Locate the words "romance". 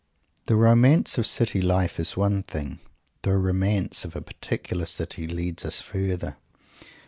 0.55-1.19, 3.37-4.03